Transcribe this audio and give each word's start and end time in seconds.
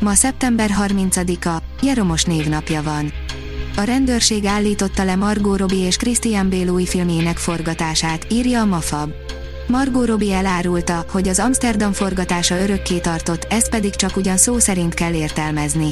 Ma 0.00 0.14
szeptember 0.14 0.70
30-a, 0.86 1.62
Jeromos 1.82 2.24
névnapja 2.24 2.82
van. 2.82 3.12
A 3.76 3.82
rendőrség 3.82 4.44
állította 4.44 5.04
le 5.04 5.16
Margot 5.16 5.58
Robbie 5.58 5.86
és 5.86 5.96
Christian 5.96 6.50
Bale 6.50 6.70
új 6.70 6.84
filmjének 6.84 7.36
forgatását, 7.36 8.26
írja 8.30 8.60
a 8.60 8.64
Mafab. 8.64 9.10
Margot 9.66 10.06
Robbie 10.06 10.36
elárulta, 10.36 11.04
hogy 11.10 11.28
az 11.28 11.38
Amsterdam 11.38 11.92
forgatása 11.92 12.60
örökké 12.60 12.98
tartott, 12.98 13.46
ezt 13.50 13.70
pedig 13.70 13.94
csak 13.94 14.16
ugyan 14.16 14.36
szó 14.36 14.58
szerint 14.58 14.94
kell 14.94 15.12
értelmezni. 15.12 15.90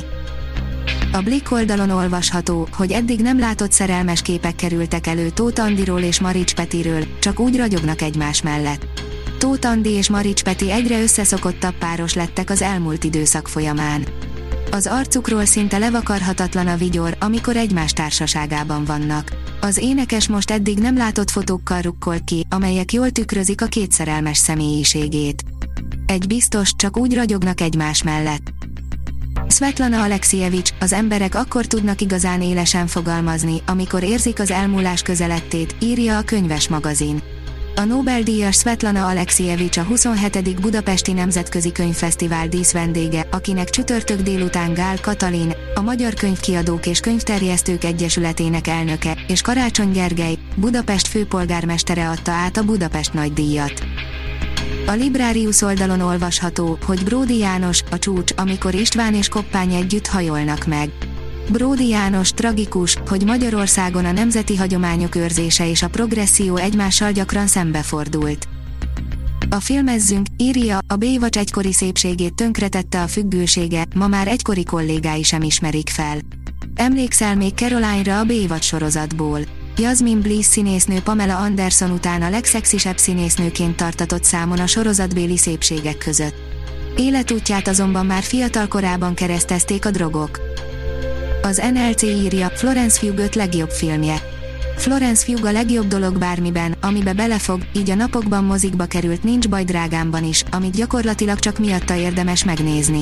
A 1.13 1.21
Blick 1.21 1.52
oldalon 1.52 1.91
olvasható, 1.91 2.69
hogy 2.73 2.93
eddig 2.93 3.21
nem 3.21 3.38
látott 3.38 3.73
szerelmes 3.73 4.23
képek 4.23 4.55
kerültek 4.55 5.07
elő 5.07 5.29
Tóth 5.29 5.63
Andiról 5.63 6.01
és 6.01 6.21
Marics 6.21 6.55
Petiről, 6.55 7.05
csak 7.21 7.41
úgy 7.41 7.57
ragyognak 7.57 8.02
egymás 8.02 8.43
mellett. 8.43 8.98
Tóth 9.38 9.69
Andi 9.69 9.91
és 9.91 10.09
Marics 10.09 10.42
Peti 10.42 10.70
egyre 10.70 11.02
összeszokottabb 11.02 11.74
páros 11.74 12.15
lettek 12.15 12.51
az 12.51 12.62
elmúlt 12.62 13.05
időszak 13.05 13.48
folyamán. 13.48 14.06
Az 14.70 14.87
arcukról 14.87 15.45
szinte 15.45 15.79
levakarhatatlan 15.79 16.66
a 16.66 16.77
vigyor, 16.77 17.16
amikor 17.20 17.56
egymás 17.56 17.93
társaságában 17.93 18.84
vannak. 18.84 19.32
Az 19.60 19.76
énekes 19.76 20.29
most 20.29 20.51
eddig 20.51 20.79
nem 20.79 20.96
látott 20.96 21.30
fotókkal 21.30 21.80
rukkol 21.80 22.16
ki, 22.24 22.46
amelyek 22.51 22.93
jól 22.93 23.10
tükrözik 23.10 23.63
a 23.63 23.66
kétszerelmes 23.66 24.37
személyiségét. 24.38 25.43
Egy 26.07 26.26
biztos, 26.26 26.76
csak 26.76 26.96
úgy 26.96 27.15
ragyognak 27.15 27.60
egymás 27.60 28.02
mellett. 28.02 28.52
Svetlana 29.48 30.02
Alexievics, 30.02 30.70
az 30.80 30.93
emberek 30.93 31.35
akkor 31.35 31.66
tudnak 31.66 32.01
igazán 32.01 32.43
élesen 32.43 32.87
fogalmazni, 32.87 33.63
amikor 33.66 34.02
érzik 34.02 34.38
az 34.38 34.51
elmúlás 34.51 35.02
közelettét, 35.02 35.76
írja 35.80 36.18
a 36.18 36.23
könyves 36.23 36.68
magazin. 36.68 37.23
A 37.79 37.84
Nobel-díjas 37.84 38.57
Svetlana 38.57 39.07
Alexievics 39.07 39.76
a 39.76 39.82
27. 39.82 40.60
Budapesti 40.60 41.12
Nemzetközi 41.12 41.73
Könyvfesztivál 41.73 42.48
dísz 42.48 42.73
vendége, 42.73 43.26
akinek 43.30 43.70
csütörtök 43.70 44.20
délután 44.20 44.73
Gál 44.74 45.01
Katalin, 45.01 45.52
a 45.74 45.80
Magyar 45.80 46.15
Könyvkiadók 46.15 46.87
és 46.87 47.01
Könyvterjesztők 47.01 47.85
Egyesületének 47.85 48.66
elnöke, 48.66 49.18
és 49.29 49.43
Karácsony 49.43 49.93
Gergely, 49.93 50.38
Budapest 50.57 51.07
főpolgármestere 51.07 52.09
adta 52.09 52.32
át 52.32 52.57
a 52.57 52.65
Budapest 52.65 53.12
nagydíjat. 53.12 53.82
A 54.87 54.92
Librarius 54.92 55.63
oldalon 55.63 56.01
olvasható, 56.01 56.79
hogy 56.87 57.04
Bródi 57.04 57.38
János, 57.38 57.82
a 57.90 57.98
csúcs, 57.98 58.32
amikor 58.37 58.74
István 58.74 59.15
és 59.15 59.29
Koppány 59.29 59.74
együtt 59.74 60.07
hajolnak 60.07 60.66
meg. 60.66 60.90
Bródi 61.51 61.88
János 61.88 62.30
tragikus, 62.30 62.96
hogy 63.09 63.24
Magyarországon 63.24 64.04
a 64.04 64.12
nemzeti 64.12 64.56
hagyományok 64.56 65.15
őrzése 65.15 65.69
és 65.69 65.82
a 65.82 65.88
progresszió 65.88 66.56
egymással 66.56 67.12
gyakran 67.12 67.47
szembefordult. 67.47 68.49
A 69.50 69.60
filmezzünk, 69.60 70.26
írja, 70.37 70.78
a 70.87 70.97
Bévacs 70.97 71.37
egykori 71.37 71.72
szépségét 71.72 72.34
tönkretette 72.34 73.03
a 73.03 73.06
függősége, 73.06 73.87
ma 73.94 74.06
már 74.06 74.28
egykori 74.28 74.65
kollégái 74.65 75.22
sem 75.22 75.43
ismerik 75.43 75.88
fel. 75.88 76.19
Emlékszel 76.75 77.37
még 77.37 77.53
Caroline-ra 77.54 78.19
a 78.19 78.25
Bévacs 78.25 78.65
sorozatból? 78.65 79.41
Jasmine 79.76 80.21
Bliss 80.21 80.47
színésznő 80.47 81.00
Pamela 81.00 81.37
Anderson 81.37 81.91
után 81.91 82.22
a 82.22 82.31
legszexisebb 82.31 82.99
színésznőként 82.99 83.76
tartatott 83.76 84.25
számon 84.25 84.59
a 84.59 84.66
sorozatbéli 84.66 85.36
szépségek 85.36 85.98
között. 85.98 86.34
Életútját 86.97 87.69
azonban 87.69 88.06
már 88.06 88.22
fiatal 88.22 88.69
korában 88.69 89.15
keresztezték 89.15 89.86
a 89.86 89.91
drogok. 89.91 90.47
Az 91.43 91.62
NLC 91.72 92.03
írja, 92.03 92.49
Florence 92.49 93.00
Pugh 93.00 93.19
5 93.19 93.34
legjobb 93.34 93.71
filmje. 93.71 94.22
Florence 94.76 95.26
Pugh 95.26 95.44
a 95.44 95.53
legjobb 95.53 95.87
dolog 95.87 96.19
bármiben, 96.19 96.76
amibe 96.81 97.12
belefog, 97.12 97.60
így 97.72 97.91
a 97.91 97.94
napokban 97.94 98.44
mozikba 98.44 98.84
került 98.84 99.22
Nincs 99.22 99.48
baj 99.48 99.65
drágámban 99.65 100.25
is, 100.25 100.44
amit 100.50 100.77
gyakorlatilag 100.77 101.38
csak 101.38 101.59
miatta 101.59 101.97
érdemes 101.97 102.44
megnézni. 102.44 103.00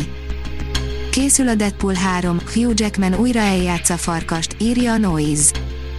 Készül 1.10 1.48
a 1.48 1.54
Deadpool 1.54 1.94
3, 1.94 2.38
Hugh 2.54 2.72
Jackman 2.74 3.14
újra 3.14 3.40
eljátsza 3.40 3.96
farkast, 3.96 4.56
írja 4.60 4.92
a 4.92 4.96
Noise. 4.96 5.50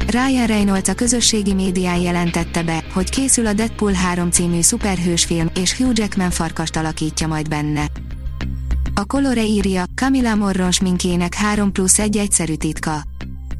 Ryan 0.07 0.45
Reynolds 0.45 0.89
a 0.89 0.93
közösségi 0.93 1.53
médián 1.53 1.99
jelentette 1.99 2.63
be, 2.63 2.83
hogy 2.93 3.09
készül 3.09 3.45
a 3.45 3.53
Deadpool 3.53 3.93
3 3.93 4.31
című 4.31 4.61
szuperhősfilm, 4.61 5.49
és 5.55 5.77
Hugh 5.77 5.99
Jackman 5.99 6.29
farkast 6.29 6.75
alakítja 6.75 7.27
majd 7.27 7.49
benne. 7.49 7.85
A 8.99 9.05
Colore 9.05 9.43
írja, 9.43 9.83
Camila 9.95 10.35
Morron 10.35 10.71
sminkjének 10.71 11.33
3 11.33 11.71
plusz 11.71 11.99
1 11.99 12.17
egyszerű 12.17 12.55
titka. 12.55 13.03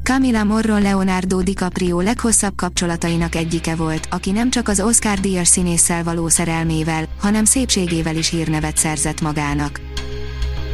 Camila 0.02 0.44
Morron 0.44 0.82
Leonardo 0.82 1.42
DiCaprio 1.42 2.00
leghosszabb 2.00 2.56
kapcsolatainak 2.56 3.34
egyike 3.34 3.74
volt, 3.74 4.08
aki 4.10 4.30
nem 4.30 4.50
csak 4.50 4.68
az 4.68 4.80
Oscar 4.80 5.18
díjas 5.18 5.48
színésszel 5.48 6.04
való 6.04 6.28
szerelmével, 6.28 7.04
hanem 7.20 7.44
szépségével 7.44 8.16
is 8.16 8.28
hírnevet 8.28 8.76
szerzett 8.76 9.20
magának. 9.20 9.80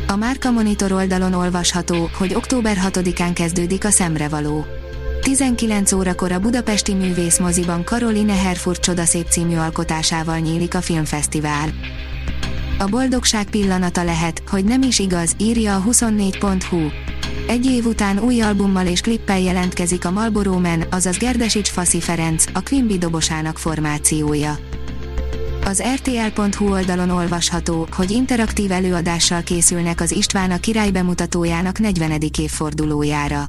A 0.07 0.17
Márka 0.17 0.51
Monitor 0.51 0.93
oldalon 0.93 1.33
olvasható, 1.33 2.11
hogy 2.19 2.35
október 2.35 2.79
6-án 2.83 3.31
kezdődik 3.35 3.85
a 3.85 3.91
szemrevaló. 3.91 4.67
19 5.23 5.93
órakor 5.93 6.33
a 6.33 6.41
Budapesti 6.41 6.95
Művészmoziban 6.95 7.85
Karoline 7.85 8.35
Herfurt 8.35 8.83
Csodaszép 8.83 9.29
című 9.29 9.57
alkotásával 9.57 10.39
nyílik 10.39 10.75
a 10.75 10.81
filmfesztivál. 10.81 11.73
A 12.79 12.87
boldogság 12.87 13.51
pillanata 13.51 14.05
lehet, 14.05 14.43
hogy 14.51 14.65
nem 14.65 14.83
is 14.83 14.99
igaz, 14.99 15.35
írja 15.39 15.77
a 15.77 15.83
24.hu. 15.83 16.89
Egy 17.47 17.67
év 17.67 17.87
után 17.87 18.19
új 18.19 18.41
albummal 18.41 18.87
és 18.87 19.01
klippel 19.01 19.41
jelentkezik 19.41 20.05
a 20.05 20.11
Marlboro 20.11 20.59
Man, 20.59 20.85
azaz 20.91 21.17
Gerdesics 21.17 21.69
Faszi 21.69 22.01
Ferenc, 22.01 22.45
a 22.53 22.61
Quimby 22.63 22.99
dobosának 22.99 23.59
formációja. 23.59 24.59
Az 25.65 25.83
RTL.hu 25.95 26.71
oldalon 26.71 27.11
olvasható, 27.11 27.87
hogy 27.97 28.11
interaktív 28.11 28.73
előadással 28.73 29.43
készülnek 29.43 30.01
az 30.01 30.13
István 30.13 30.51
a 30.51 30.61
király 30.61 30.91
bemutatójának 30.91 31.79
40. 31.79 32.21
évfordulójára. 32.39 33.45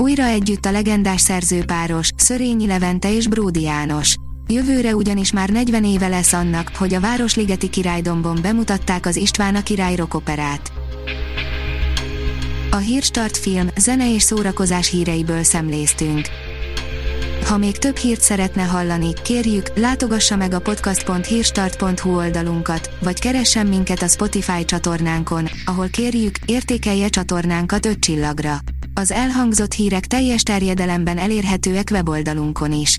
Újra 0.00 0.24
együtt 0.24 0.64
a 0.64 0.70
legendás 0.70 1.20
szerzőpáros, 1.20 2.10
Szörényi 2.16 2.66
Levente 2.66 3.12
és 3.12 3.26
Bródi 3.28 3.60
János. 3.62 4.16
Jövőre 4.50 4.94
ugyanis 4.94 5.32
már 5.32 5.48
40 5.48 5.84
éve 5.84 6.08
lesz 6.08 6.32
annak, 6.32 6.70
hogy 6.76 6.94
a 6.94 7.00
Városligeti 7.00 7.70
királydombon 7.70 8.38
bemutatták 8.42 9.06
az 9.06 9.16
István 9.16 9.54
a 9.54 9.62
király 9.62 9.94
rokoperát. 9.94 10.72
A 12.70 12.76
Hírstart 12.76 13.36
film, 13.36 13.68
zene 13.76 14.14
és 14.14 14.22
szórakozás 14.22 14.90
híreiből 14.90 15.42
szemléztünk. 15.42 16.28
Ha 17.44 17.56
még 17.56 17.78
több 17.78 17.96
hírt 17.96 18.20
szeretne 18.20 18.62
hallani, 18.62 19.12
kérjük, 19.22 19.78
látogassa 19.78 20.36
meg 20.36 20.52
a 20.52 20.60
podcast.hírstart.hu 20.60 22.16
oldalunkat, 22.16 22.90
vagy 23.02 23.20
keressen 23.20 23.66
minket 23.66 24.02
a 24.02 24.08
Spotify 24.08 24.64
csatornánkon, 24.64 25.48
ahol 25.64 25.88
kérjük, 25.88 26.38
értékelje 26.46 27.08
csatornánkat 27.08 27.86
5 27.86 27.98
csillagra. 27.98 28.58
Az 28.94 29.10
elhangzott 29.10 29.72
hírek 29.72 30.06
teljes 30.06 30.42
terjedelemben 30.42 31.18
elérhetőek 31.18 31.88
weboldalunkon 31.92 32.72
is. 32.72 32.98